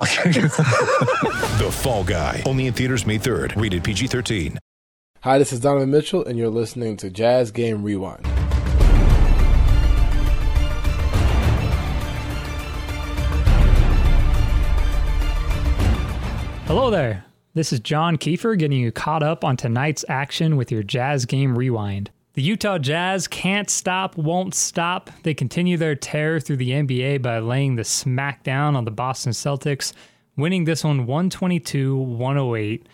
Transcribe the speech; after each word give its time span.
The 1.54 1.68
Fall 1.70 2.04
Guy. 2.04 2.42
Only 2.44 2.66
in 2.66 2.74
theaters 2.74 3.06
May 3.06 3.18
3rd. 3.18 3.60
Rated 3.60 3.84
PG-13. 3.84 4.58
Hi, 5.22 5.38
this 5.38 5.52
is 5.52 5.60
Donovan 5.60 5.90
Mitchell, 5.90 6.24
and 6.24 6.38
you're 6.38 6.50
listening 6.50 6.96
to 6.98 7.08
Jazz 7.08 7.50
Game 7.50 7.82
Rewind. 7.82 8.26
Hello 16.66 16.90
there. 16.90 17.24
This 17.54 17.72
is 17.72 17.78
John 17.78 18.16
Kiefer 18.16 18.58
getting 18.58 18.80
you 18.80 18.90
caught 18.90 19.22
up 19.22 19.44
on 19.44 19.56
tonight's 19.56 20.04
action 20.08 20.56
with 20.56 20.72
your 20.72 20.82
Jazz 20.82 21.24
Game 21.24 21.56
Rewind. 21.56 22.10
The 22.34 22.42
Utah 22.42 22.78
Jazz 22.78 23.28
can't 23.28 23.70
stop, 23.70 24.16
won't 24.16 24.56
stop. 24.56 25.08
They 25.22 25.34
continue 25.34 25.76
their 25.76 25.94
tear 25.94 26.40
through 26.40 26.56
the 26.56 26.70
NBA 26.70 27.22
by 27.22 27.38
laying 27.38 27.76
the 27.76 27.82
smackdown 27.82 28.74
on 28.74 28.84
the 28.84 28.90
Boston 28.90 29.30
Celtics, 29.30 29.92
winning 30.36 30.64
this 30.64 30.82
one 30.82 31.06
122 31.06 31.96
108. 31.96 32.88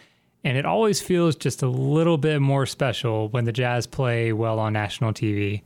And 0.45 0.59
it 0.59 0.67
always 0.67 1.01
feels 1.01 1.37
just 1.37 1.63
a 1.63 1.69
little 1.69 2.19
bit 2.19 2.41
more 2.41 2.67
special 2.67 3.31
when 3.31 3.47
the 3.47 3.53
Jazz 3.53 3.87
play 3.87 4.31
well 4.35 4.59
on 4.59 4.75
national 4.75 5.15
TV. 5.15 5.63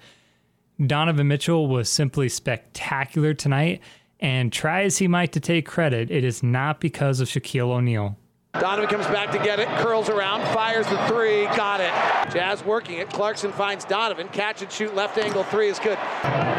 Donovan 0.87 1.27
Mitchell 1.27 1.67
was 1.67 1.89
simply 1.89 2.29
spectacular 2.29 3.35
tonight, 3.35 3.81
and 4.21 4.53
try 4.53 4.85
as 4.85 4.99
he 4.99 5.09
might 5.09 5.33
to 5.33 5.41
take 5.41 5.67
credit, 5.67 6.13
it 6.13 6.23
is 6.23 6.45
not 6.45 6.79
because 6.79 7.19
of 7.19 7.27
Shaquille 7.27 7.73
O'Neal. 7.73 8.17
Donovan 8.61 8.89
comes 8.89 9.07
back 9.09 9.33
to 9.33 9.39
get 9.39 9.59
it, 9.59 9.67
curls 9.79 10.09
around, 10.09 10.43
fires 10.55 10.87
the 10.87 10.97
three, 11.09 11.45
got 11.57 11.81
it. 11.81 11.91
Jazz 12.33 12.65
working 12.65 12.99
it. 12.99 13.11
Clarkson 13.11 13.51
finds 13.51 13.85
Donovan. 13.85 14.29
Catch 14.29 14.63
and 14.63 14.71
shoot, 14.71 14.95
left 14.95 15.19
angle 15.19 15.43
three 15.45 15.69
is 15.69 15.81
good. 15.81 15.99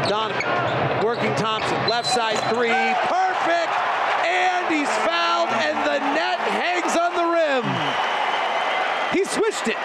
Donovan 0.09 1.05
working 1.05 1.33
Thompson, 1.35 1.77
left 1.87 2.07
side 2.07 2.37
three, 2.53 2.69
perfect! 3.07 3.71
And 4.27 4.67
he's 4.67 4.89
fouled, 5.07 5.49
and 5.49 5.77
the 5.87 5.99
net 6.13 6.39
hangs 6.39 6.97
on 6.97 7.15
the 7.15 7.23
rim. 7.31 7.63
He 9.13 9.23
switched 9.23 9.69
it. 9.69 9.77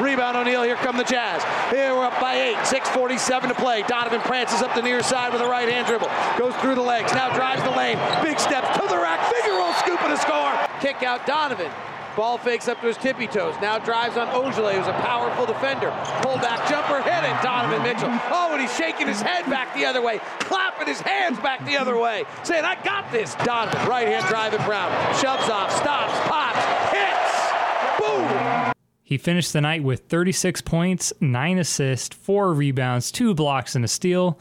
Rebound 0.00 0.36
O'Neale. 0.36 0.62
Here 0.62 0.76
come 0.76 0.96
the 0.96 1.04
Jazz. 1.04 1.42
Here 1.72 1.94
we're 1.94 2.04
up 2.04 2.20
by 2.20 2.34
eight. 2.36 2.56
6:47 2.66 3.48
to 3.48 3.54
play. 3.54 3.82
Donovan 3.88 4.20
prances 4.20 4.62
up 4.62 4.74
the 4.74 4.82
near 4.82 5.02
side 5.02 5.32
with 5.32 5.40
a 5.40 5.46
right 5.46 5.68
hand 5.68 5.86
dribble. 5.86 6.10
Goes 6.38 6.54
through 6.56 6.74
the 6.74 6.82
legs. 6.82 7.12
Now 7.12 7.34
drives 7.34 7.62
the 7.62 7.70
lane. 7.70 7.98
Big 8.22 8.38
steps 8.38 8.76
to 8.78 8.86
the 8.86 8.98
rack. 8.98 9.18
finger 9.32 9.56
roll, 9.56 9.72
scoop 9.74 10.00
and 10.02 10.12
a 10.12 10.16
score. 10.18 10.65
Kick 10.80 11.02
out 11.02 11.26
Donovan. 11.26 11.70
Ball 12.16 12.38
fakes 12.38 12.66
up 12.66 12.80
to 12.80 12.86
his 12.86 12.96
tippy 12.96 13.26
toes. 13.26 13.54
Now 13.60 13.78
drives 13.78 14.16
on 14.16 14.28
O'Neale, 14.28 14.72
who's 14.72 14.86
a 14.86 14.92
powerful 15.02 15.44
defender. 15.44 15.90
Pull 16.22 16.36
back 16.36 16.66
jumper, 16.66 17.02
hit 17.02 17.24
it. 17.24 17.42
Donovan 17.42 17.82
Mitchell. 17.82 18.08
Oh, 18.30 18.50
and 18.52 18.60
he's 18.62 18.74
shaking 18.74 19.06
his 19.06 19.20
head 19.20 19.44
back 19.50 19.74
the 19.74 19.84
other 19.84 20.00
way, 20.00 20.20
clapping 20.40 20.86
his 20.86 21.00
hands 21.00 21.38
back 21.40 21.64
the 21.66 21.76
other 21.76 21.98
way, 21.98 22.24
saying, 22.42 22.64
I 22.64 22.82
got 22.82 23.12
this. 23.12 23.34
Donovan, 23.44 23.86
right 23.86 24.08
hand 24.08 24.26
drive 24.28 24.54
at 24.54 24.66
Brown. 24.66 24.90
Shoves 25.16 25.50
off, 25.50 25.70
stops, 25.76 26.18
pops, 26.26 26.64
hits. 26.90 28.00
Boom. 28.00 28.72
He 29.02 29.18
finished 29.18 29.52
the 29.52 29.60
night 29.60 29.84
with 29.84 30.08
36 30.08 30.62
points, 30.62 31.12
9 31.20 31.58
assists, 31.58 32.16
4 32.16 32.54
rebounds, 32.54 33.12
2 33.12 33.34
blocks, 33.34 33.74
and 33.74 33.84
a 33.84 33.88
steal. 33.88 34.38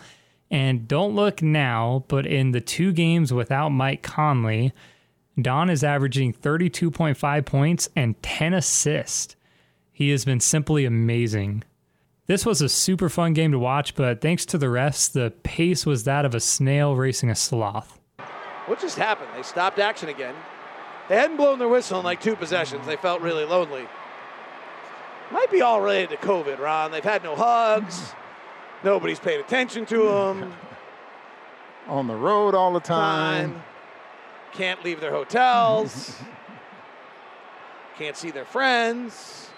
And 0.49 0.87
don't 0.87 1.13
look 1.13 1.41
now, 1.41 2.05
but 2.07 2.25
in 2.25 2.51
the 2.51 2.61
two 2.61 2.93
games 2.93 3.33
without 3.33 3.69
Mike 3.69 4.01
Conley, 4.01 4.73
Don 5.41 5.69
is 5.69 5.83
averaging 5.83 6.33
32.5 6.33 7.45
points 7.45 7.89
and 7.95 8.21
10 8.21 8.53
assists. 8.53 9.35
He 9.91 10.09
has 10.11 10.25
been 10.25 10.39
simply 10.39 10.85
amazing. 10.85 11.63
This 12.27 12.45
was 12.45 12.61
a 12.61 12.69
super 12.69 13.09
fun 13.09 13.33
game 13.33 13.51
to 13.51 13.59
watch, 13.59 13.95
but 13.95 14.21
thanks 14.21 14.45
to 14.47 14.57
the 14.57 14.65
refs, 14.65 15.11
the 15.11 15.31
pace 15.43 15.85
was 15.85 16.05
that 16.05 16.25
of 16.25 16.33
a 16.33 16.39
snail 16.39 16.95
racing 16.95 17.29
a 17.29 17.35
sloth. 17.35 17.99
What 18.65 18.79
just 18.79 18.97
happened? 18.97 19.29
They 19.35 19.43
stopped 19.43 19.77
action 19.77 20.09
again. 20.09 20.33
They 21.07 21.15
hadn't 21.15 21.37
blown 21.37 21.59
their 21.59 21.67
whistle 21.67 21.99
in 21.99 22.05
like 22.05 22.21
two 22.21 22.35
possessions. 22.35 22.87
They 22.87 22.95
felt 22.95 23.21
really 23.21 23.45
lonely. 23.45 23.87
Might 25.31 25.51
be 25.51 25.61
all 25.61 25.81
related 25.81 26.09
to 26.09 26.17
COVID, 26.25 26.59
Ron. 26.59 26.91
They've 26.91 27.03
had 27.03 27.23
no 27.23 27.35
hugs. 27.35 28.13
Nobody's 28.83 29.19
paid 29.19 29.39
attention 29.39 29.85
to 29.87 30.03
them. 30.03 30.53
on 31.87 32.07
the 32.07 32.15
road 32.15 32.55
all 32.55 32.73
the 32.73 32.79
time. 32.79 33.53
Time. 33.53 33.63
Can't 34.55 34.83
leave 34.85 35.01
their 35.01 35.11
hotels. 35.11 36.15
Can't 37.97 38.15
see 38.15 38.31
their 38.31 38.45
friends. 38.45 39.49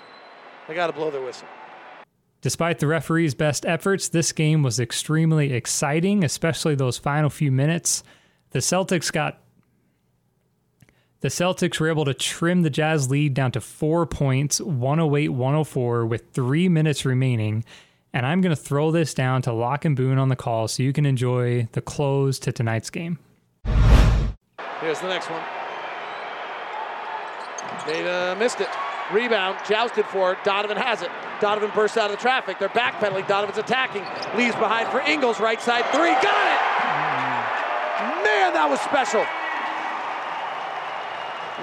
They 0.67 0.73
got 0.73 0.87
to 0.87 0.93
blow 0.93 1.11
their 1.11 1.21
whistle. 1.21 1.47
Despite 2.41 2.79
the 2.79 2.87
referee's 2.87 3.33
best 3.33 3.65
efforts, 3.65 4.09
this 4.09 4.31
game 4.31 4.63
was 4.63 4.79
extremely 4.79 5.53
exciting, 5.53 6.23
especially 6.23 6.75
those 6.75 6.97
final 6.97 7.29
few 7.29 7.51
minutes. 7.51 8.03
The 8.51 8.59
Celtics 8.59 9.11
got 9.11 9.39
the 11.19 11.29
Celtics 11.29 11.79
were 11.79 11.89
able 11.89 12.05
to 12.05 12.13
trim 12.13 12.61
the 12.61 12.69
Jazz 12.69 13.09
lead 13.09 13.33
down 13.33 13.51
to 13.53 13.61
4 13.61 14.05
points, 14.05 14.59
108-104 14.59 16.07
with 16.07 16.29
3 16.31 16.69
minutes 16.69 17.05
remaining. 17.05 17.65
And 18.13 18.25
I'm 18.25 18.41
going 18.41 18.55
to 18.55 18.61
throw 18.61 18.91
this 18.91 19.15
down 19.15 19.41
to 19.43 19.53
Locke 19.53 19.85
and 19.85 19.95
Boone 19.95 20.19
on 20.19 20.29
the 20.29 20.35
call 20.35 20.67
so 20.67 20.83
you 20.83 20.93
can 20.93 21.07
enjoy 21.07 21.67
the 21.71 21.81
close 21.81 22.37
to 22.39 22.51
tonight's 22.51 22.91
game. 22.91 23.17
Here's 24.81 24.99
the 24.99 25.07
next 25.07 25.29
one. 25.29 25.41
They 27.87 28.07
uh, 28.07 28.35
missed 28.35 28.61
it. 28.61 28.69
Rebound, 29.11 29.57
jousted 29.67 30.05
for 30.05 30.33
it. 30.33 30.43
Donovan 30.43 30.77
has 30.77 31.01
it. 31.01 31.09
Donovan 31.39 31.71
bursts 31.73 31.97
out 31.97 32.11
of 32.11 32.17
the 32.17 32.21
traffic. 32.21 32.59
They're 32.59 32.69
backpedaling. 32.69 33.27
Donovan's 33.27 33.57
attacking. 33.57 34.03
Leaves 34.37 34.55
behind 34.55 34.89
for 34.89 34.99
Ingles. 34.99 35.39
Right 35.39 35.61
side 35.61 35.85
three. 35.93 36.11
Got 36.11 36.25
it! 36.25 36.61
Man, 38.25 38.53
that 38.53 38.67
was 38.69 38.81
special. 38.81 39.23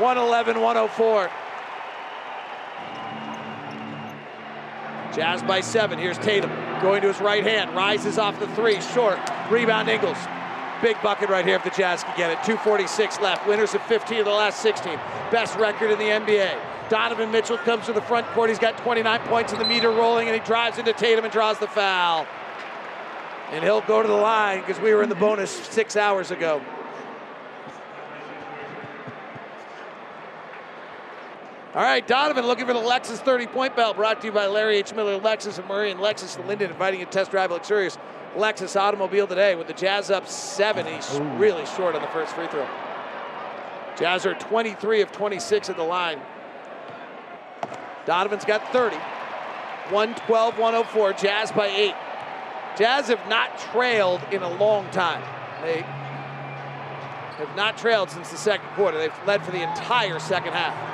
111 0.01 0.61
104. 0.61 1.31
Jazz 5.15 5.43
by 5.43 5.61
seven. 5.61 5.99
Here's 5.99 6.19
Tatum 6.19 6.51
going 6.81 7.03
to 7.03 7.09
his 7.09 7.21
right 7.21 7.45
hand. 7.45 7.77
Rises 7.77 8.19
off 8.19 8.41
the 8.41 8.49
three. 8.49 8.81
Short. 8.81 9.19
Rebound 9.51 9.89
Ingles. 9.89 10.19
Big 10.85 11.01
bucket 11.01 11.31
right 11.31 11.47
here 11.47 11.57
if 11.57 11.65
the 11.65 11.71
Jazz 11.71 12.05
can 12.05 12.15
get 12.15 12.31
it. 12.31 12.35
246 12.45 13.19
left. 13.21 13.47
Winners 13.47 13.73
of 13.73 13.81
15 13.85 14.19
of 14.19 14.27
the 14.27 14.31
last 14.31 14.61
16. 14.61 14.97
Best 15.31 15.57
record 15.57 15.91
in 15.91 15.99
the 15.99 16.05
NBA. 16.05 16.61
Donovan 16.91 17.31
Mitchell 17.31 17.57
comes 17.57 17.87
to 17.87 17.95
the 17.95 18.03
front 18.03 18.27
court. 18.35 18.51
He's 18.51 18.59
got 18.59 18.77
29 18.77 19.21
points 19.21 19.55
in 19.55 19.59
the 19.59 19.65
meter 19.65 19.89
rolling, 19.89 20.29
and 20.29 20.39
he 20.39 20.45
drives 20.45 20.77
into 20.77 20.93
Tatum 20.93 21.25
and 21.25 21.33
draws 21.33 21.59
the 21.59 21.69
foul. 21.69 22.27
And 23.51 23.65
he'll 23.65 23.81
go 23.81 24.03
to 24.03 24.09
the 24.09 24.13
line 24.13 24.61
because 24.61 24.79
we 24.79 24.93
were 24.93 25.03
in 25.03 25.09
the 25.09 25.15
bonus 25.15 25.51
six 25.51 25.97
hours 25.97 26.31
ago. 26.31 26.61
All 31.75 31.83
right, 31.83 32.07
Donovan 32.07 32.47
looking 32.47 32.67
for 32.67 32.73
the 32.73 32.79
Lexus 32.79 33.19
30 33.19 33.49
point 33.49 33.75
belt 33.75 33.97
brought 33.97 34.21
to 34.21 34.29
you 34.29 34.33
by 34.33 34.47
Larry 34.47 34.77
H. 34.77 34.95
Miller, 34.95 35.19
Lexus 35.19 35.59
and 35.59 35.67
Murray, 35.67 35.91
and 35.91 35.99
Lexus 35.99 36.37
and 36.37 36.47
Lindon 36.47 36.71
inviting 36.71 37.01
you 37.01 37.07
to 37.07 37.11
test 37.11 37.33
drive 37.33 37.51
a 37.51 37.55
luxurious 37.55 37.99
Lexus 38.37 38.81
automobile 38.81 39.27
today 39.27 39.57
with 39.57 39.67
the 39.67 39.73
Jazz 39.73 40.09
up 40.09 40.29
seven. 40.29 40.87
He's 40.87 41.19
really 41.37 41.67
short 41.67 41.97
on 41.97 42.01
the 42.01 42.07
first 42.09 42.33
free 42.37 42.47
throw. 42.47 42.65
Jazz 43.99 44.25
are 44.25 44.35
23 44.35 45.01
of 45.01 45.11
26 45.11 45.69
at 45.69 45.77
the 45.77 45.83
line. 45.83 46.21
Donovan's 48.07 48.45
got 48.45 48.73
30. 48.73 48.95
112 49.91 50.57
104. 50.57 51.13
Jazz 51.15 51.51
by 51.51 51.67
eight. 51.67 51.95
Jazz 52.79 53.09
have 53.09 53.29
not 53.29 53.59
trailed 53.59 54.21
in 54.31 54.45
a 54.45 54.55
long 54.59 54.89
time. 54.91 55.23
They 55.63 55.83
have 57.39 57.57
not 57.57 57.77
trailed 57.77 58.11
since 58.11 58.31
the 58.31 58.37
second 58.37 58.69
quarter. 58.77 58.97
They've 58.97 59.27
led 59.27 59.45
for 59.45 59.51
the 59.51 59.69
entire 59.69 60.21
second 60.21 60.53
half. 60.53 60.94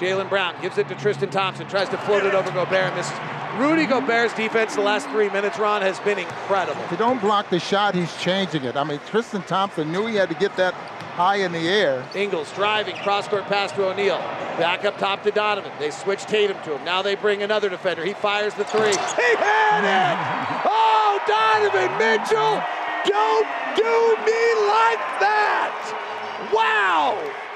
Jaylen 0.00 0.30
Brown 0.30 0.54
gives 0.62 0.78
it 0.78 0.88
to 0.88 0.94
Tristan 0.94 1.28
Thompson, 1.28 1.68
tries 1.68 1.90
to 1.90 1.98
float 1.98 2.24
it 2.24 2.34
over 2.34 2.50
Gobert 2.50 2.72
and 2.72 2.96
misses. 2.96 3.12
Rudy 3.58 3.84
Gobert's 3.84 4.32
defense 4.32 4.74
the 4.74 4.80
last 4.80 5.06
three 5.10 5.28
minutes, 5.28 5.58
Ron, 5.58 5.82
has 5.82 6.00
been 6.00 6.18
incredible. 6.18 6.80
If 6.84 6.92
you 6.92 6.96
don't 6.96 7.20
block 7.20 7.50
the 7.50 7.58
shot, 7.58 7.94
he's 7.94 8.16
changing 8.16 8.64
it. 8.64 8.76
I 8.76 8.84
mean, 8.84 8.98
Tristan 9.06 9.42
Thompson 9.42 9.92
knew 9.92 10.06
he 10.06 10.14
had 10.14 10.30
to 10.30 10.34
get 10.36 10.56
that 10.56 10.72
high 10.72 11.36
in 11.36 11.52
the 11.52 11.68
air. 11.68 12.02
Ingles 12.14 12.50
driving, 12.52 12.96
cross 12.96 13.28
court 13.28 13.44
pass 13.44 13.72
to 13.72 13.90
O'Neale. 13.90 14.16
Back 14.56 14.86
up 14.86 14.96
top 14.96 15.22
to 15.24 15.30
Donovan. 15.30 15.72
They 15.78 15.90
switch 15.90 16.22
Tatum 16.22 16.56
to 16.64 16.76
him. 16.76 16.84
Now 16.84 17.02
they 17.02 17.14
bring 17.14 17.42
another 17.42 17.68
defender. 17.68 18.02
He 18.02 18.14
fires 18.14 18.54
the 18.54 18.64
three. 18.64 18.88
He 18.88 19.36
had 19.36 19.84
it! 19.84 20.62
Oh, 20.64 21.20
Donovan 21.28 21.92
Mitchell! 21.98 22.62
Don't 23.04 23.48
do 23.76 24.16
me 24.24 24.42
like 24.64 25.02
that! 25.20 26.48
Wow! 26.54 27.49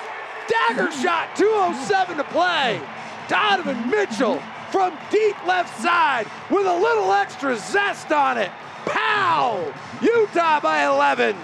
Dagger 0.48 0.90
shot, 0.92 1.36
207 1.36 2.16
to 2.16 2.24
play. 2.24 2.80
Donovan 3.28 3.90
Mitchell 3.90 4.42
from 4.70 4.96
deep 5.10 5.46
left 5.46 5.80
side 5.80 6.26
with 6.50 6.66
a 6.66 6.76
little 6.76 7.12
extra 7.12 7.56
zest 7.56 8.12
on 8.12 8.38
it. 8.38 8.50
Pow! 8.86 9.72
Utah 10.02 10.60
by 10.60 10.84
11. 10.84 11.36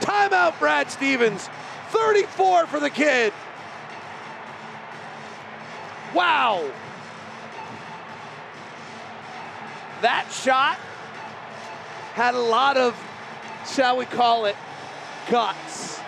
Timeout, 0.00 0.58
Brad 0.58 0.90
Stevens. 0.90 1.48
34 1.90 2.66
for 2.66 2.80
the 2.80 2.90
kid. 2.90 3.32
Wow. 6.14 6.70
That 10.00 10.30
shot 10.30 10.78
had 12.14 12.34
a 12.34 12.40
lot 12.40 12.76
of, 12.76 12.96
shall 13.72 13.96
we 13.96 14.04
call 14.04 14.46
it, 14.46 14.56
guts. 15.30 16.00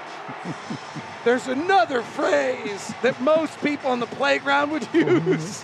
There's 1.31 1.47
another 1.47 2.03
phrase 2.03 2.93
that 3.03 3.21
most 3.21 3.63
people 3.63 3.93
on 3.93 4.01
the 4.01 4.07
playground 4.07 4.73
would 4.73 4.83
use. 4.93 5.63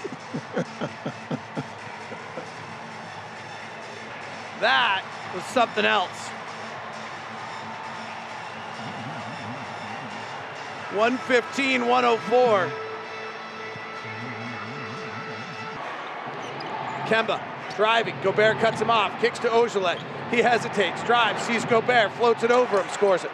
that 4.60 5.04
was 5.34 5.42
something 5.46 5.84
else. 5.84 6.28
115, 10.94 11.88
104. 11.88 12.72
Kemba 17.06 17.42
driving. 17.74 18.14
Gobert 18.22 18.58
cuts 18.58 18.80
him 18.80 18.90
off. 18.92 19.20
Kicks 19.20 19.40
to 19.40 19.52
O'Neale. 19.52 19.98
He 20.30 20.36
hesitates. 20.36 21.02
Drives. 21.02 21.42
Sees 21.42 21.64
Gobert. 21.64 22.12
Floats 22.12 22.44
it 22.44 22.52
over 22.52 22.80
him. 22.80 22.88
Scores 22.90 23.24
it. 23.24 23.32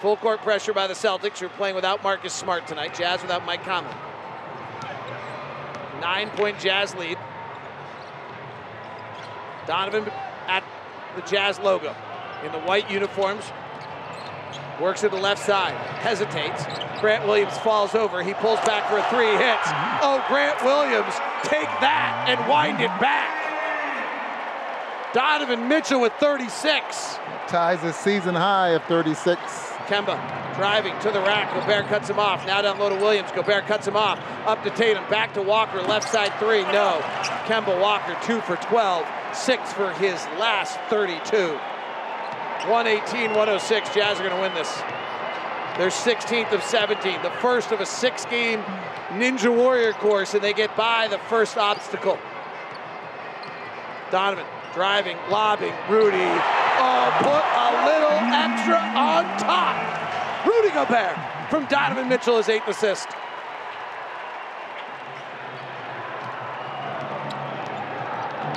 Full 0.00 0.16
court 0.16 0.40
pressure 0.40 0.72
by 0.72 0.86
the 0.86 0.94
Celtics. 0.94 1.40
You're 1.40 1.50
playing 1.50 1.74
without 1.74 2.02
Marcus 2.02 2.32
Smart 2.32 2.66
tonight. 2.66 2.94
Jazz 2.94 3.20
without 3.20 3.44
Mike 3.44 3.64
Conley. 3.64 3.94
Nine 6.00 6.30
point 6.30 6.58
Jazz 6.58 6.94
lead. 6.94 7.18
Donovan 9.66 10.10
at 10.46 10.64
the 11.16 11.22
Jazz 11.22 11.58
logo 11.58 11.94
in 12.44 12.52
the 12.52 12.60
white 12.60 12.90
uniforms. 12.90 13.44
Works 14.80 15.02
to 15.02 15.10
the 15.10 15.16
left 15.16 15.44
side. 15.44 15.74
Hesitates. 15.74 16.64
Grant 17.00 17.26
Williams 17.26 17.56
falls 17.58 17.94
over. 17.94 18.22
He 18.22 18.32
pulls 18.32 18.60
back 18.60 18.88
for 18.88 18.96
a 18.96 19.02
three. 19.10 19.36
Hits. 19.36 19.68
Oh, 20.00 20.24
Grant 20.28 20.64
Williams, 20.64 21.12
take 21.44 21.68
that 21.80 22.24
and 22.26 22.48
wind 22.48 22.80
it 22.80 22.88
back. 22.98 23.36
Donovan 25.12 25.68
Mitchell 25.68 26.00
with 26.00 26.14
36. 26.14 27.18
Ties 27.48 27.82
his 27.82 27.96
season 27.96 28.34
high 28.34 28.70
of 28.70 28.82
36. 28.84 29.69
Kemba 29.90 30.54
driving 30.54 30.96
to 31.00 31.10
the 31.10 31.20
rack. 31.20 31.52
Gobert 31.52 31.86
cuts 31.88 32.08
him 32.08 32.20
off. 32.20 32.46
Now 32.46 32.62
down 32.62 32.78
low 32.78 32.90
to 32.90 32.94
Williams. 32.94 33.32
Gobert 33.32 33.66
cuts 33.66 33.88
him 33.88 33.96
off. 33.96 34.20
Up 34.46 34.62
to 34.62 34.70
Tatum. 34.70 35.02
Back 35.10 35.34
to 35.34 35.42
Walker. 35.42 35.82
Left 35.82 36.08
side 36.08 36.32
three. 36.38 36.62
No. 36.62 37.00
Kemba 37.46 37.80
Walker 37.80 38.16
two 38.22 38.40
for 38.42 38.54
12. 38.56 39.04
Six 39.34 39.72
for 39.72 39.92
his 39.94 40.14
last 40.38 40.78
32. 40.90 41.58
118 42.68 43.30
106. 43.30 43.94
Jazz 43.94 44.20
are 44.20 44.22
going 44.22 44.36
to 44.36 44.40
win 44.40 44.54
this. 44.54 44.72
They're 45.76 45.88
16th 45.88 46.52
of 46.52 46.62
17. 46.62 47.22
The 47.22 47.30
first 47.40 47.72
of 47.72 47.80
a 47.80 47.86
six 47.86 48.24
game 48.26 48.62
Ninja 49.10 49.52
Warrior 49.52 49.92
course, 49.94 50.34
and 50.34 50.42
they 50.42 50.52
get 50.52 50.76
by 50.76 51.08
the 51.08 51.18
first 51.18 51.56
obstacle. 51.56 52.18
Donovan 54.12 54.46
driving, 54.72 55.16
lobbing. 55.28 55.72
Rudy. 55.88 56.59
Put 57.20 57.44
a 57.56 57.68
little 57.84 58.18
extra 58.32 58.76
on 58.76 59.24
top. 59.38 60.46
Rudy 60.46 60.70
Gobert 60.70 61.16
from 61.50 61.66
Donovan 61.66 62.08
Mitchell, 62.08 62.38
his 62.38 62.48
eighth 62.48 62.68
assist. 62.68 63.08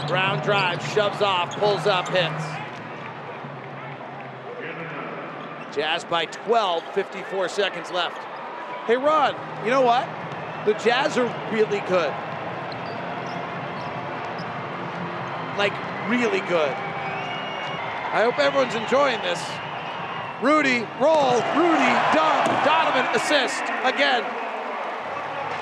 Brown 0.08 0.44
drives, 0.44 0.86
shoves 0.94 1.22
off, 1.22 1.58
pulls 1.58 1.88
up, 1.88 2.08
hits. 2.10 2.44
Jazz 5.76 6.04
by 6.04 6.26
12, 6.26 6.84
54 6.94 7.50
seconds 7.50 7.92
left. 7.92 8.18
Hey, 8.86 8.96
Ron, 8.96 9.36
you 9.66 9.72
know 9.72 9.82
what? 9.82 10.08
The 10.66 10.74
Jazz 10.74 11.18
are 11.18 11.26
really 11.52 11.80
good. 11.88 12.14
Like, 15.58 15.74
really 16.10 16.42
good. 16.48 16.93
I 18.14 18.22
hope 18.22 18.38
everyone's 18.38 18.76
enjoying 18.76 19.20
this. 19.22 19.42
Rudy, 20.40 20.86
roll, 21.02 21.34
Rudy, 21.58 21.94
dunk, 22.14 22.46
Donovan, 22.64 23.08
assist. 23.16 23.64
Again, 23.82 24.22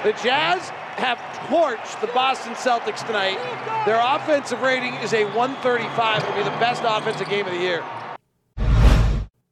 the 0.04 0.12
Jazz 0.22 0.68
have 1.00 1.18
torched 1.48 2.02
the 2.02 2.08
Boston 2.08 2.52
Celtics 2.56 3.08
tonight. 3.08 3.38
Their 3.86 4.02
offensive 4.04 4.62
rating 4.62 4.96
is 4.96 5.14
a 5.14 5.24
135. 5.32 6.24
It'll 6.24 6.36
be 6.36 6.44
the 6.44 6.50
best 6.60 6.84
offensive 6.86 7.30
game 7.30 7.46
of 7.46 7.54
the 7.54 7.60
year. 7.60 7.86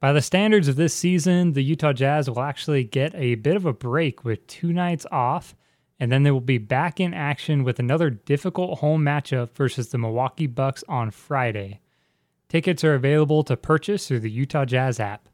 By 0.00 0.12
the 0.12 0.20
standards 0.20 0.68
of 0.68 0.76
this 0.76 0.92
season, 0.92 1.54
the 1.54 1.62
Utah 1.62 1.94
Jazz 1.94 2.28
will 2.28 2.40
actually 2.40 2.84
get 2.84 3.14
a 3.14 3.36
bit 3.36 3.56
of 3.56 3.64
a 3.64 3.72
break 3.72 4.26
with 4.26 4.46
two 4.46 4.74
nights 4.74 5.06
off, 5.10 5.56
and 5.98 6.12
then 6.12 6.22
they 6.22 6.30
will 6.30 6.42
be 6.42 6.58
back 6.58 7.00
in 7.00 7.14
action 7.14 7.64
with 7.64 7.78
another 7.78 8.10
difficult 8.10 8.80
home 8.80 9.02
matchup 9.02 9.54
versus 9.54 9.88
the 9.88 9.96
Milwaukee 9.96 10.46
Bucks 10.46 10.84
on 10.86 11.10
Friday. 11.10 11.80
Tickets 12.50 12.82
are 12.82 12.94
available 12.94 13.44
to 13.44 13.56
purchase 13.56 14.08
through 14.08 14.20
the 14.20 14.30
Utah 14.30 14.64
Jazz 14.64 14.98
app. 14.98 15.28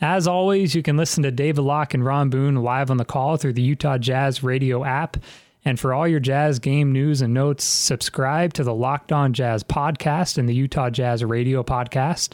As 0.00 0.26
always, 0.26 0.74
you 0.74 0.82
can 0.82 0.96
listen 0.96 1.22
to 1.22 1.30
David 1.30 1.62
Locke 1.62 1.94
and 1.94 2.04
Ron 2.04 2.30
Boone 2.30 2.56
live 2.56 2.90
on 2.90 2.96
the 2.96 3.04
call 3.04 3.36
through 3.36 3.52
the 3.52 3.62
Utah 3.62 3.96
Jazz 3.96 4.42
radio 4.42 4.84
app. 4.84 5.16
And 5.64 5.78
for 5.78 5.94
all 5.94 6.08
your 6.08 6.18
Jazz 6.18 6.58
game 6.58 6.90
news 6.90 7.20
and 7.22 7.32
notes, 7.32 7.62
subscribe 7.62 8.54
to 8.54 8.64
the 8.64 8.74
Locked 8.74 9.12
On 9.12 9.32
Jazz 9.32 9.62
podcast 9.62 10.36
and 10.36 10.48
the 10.48 10.54
Utah 10.54 10.90
Jazz 10.90 11.24
radio 11.24 11.62
podcast 11.62 12.32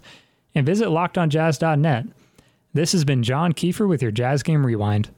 and 0.55 0.65
visit 0.65 0.88
lockedonjazz.net. 0.88 2.06
This 2.73 2.93
has 2.93 3.05
been 3.05 3.23
John 3.23 3.53
Kiefer 3.53 3.87
with 3.87 4.00
your 4.00 4.11
Jazz 4.11 4.43
Game 4.43 4.65
Rewind. 4.65 5.11